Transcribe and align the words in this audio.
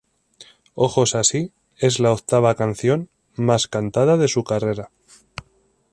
Ojos 0.73 1.13
Así 1.13 1.51
es 1.77 1.99
la 1.99 2.09
octava 2.11 2.55
canción 2.55 3.09
más 3.35 3.67
cantada 3.67 4.17
de 4.17 4.29
su 4.29 4.43
carrera. 4.43 4.89